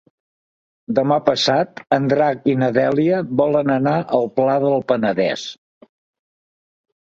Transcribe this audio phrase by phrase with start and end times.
[0.99, 5.49] Demà passat en Drac i na Dèlia volen anar al Pla del Penedès.